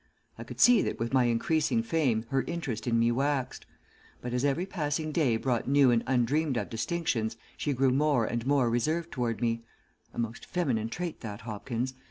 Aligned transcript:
I 0.35 0.43
could 0.43 0.59
see 0.59 0.81
that 0.81 0.97
with 0.97 1.13
my 1.13 1.25
increasing 1.25 1.83
fame, 1.83 2.25
her 2.29 2.41
interest 2.47 2.87
in 2.87 2.97
me 2.97 3.11
waxed; 3.11 3.67
but 4.19 4.33
as 4.33 4.43
every 4.43 4.65
passing 4.65 5.11
day 5.11 5.37
brought 5.37 5.67
new 5.67 5.91
and 5.91 6.03
undreamed 6.07 6.57
of 6.57 6.71
distinctions 6.71 7.37
she 7.55 7.71
grew 7.73 7.91
more 7.91 8.25
and 8.25 8.43
more 8.47 8.67
reserved 8.67 9.11
toward 9.11 9.41
me 9.41 9.61
a 10.11 10.17
most 10.17 10.47
feminine 10.47 10.89
trait 10.89 11.19
that, 11.21 11.41
Hopkins. 11.41 11.93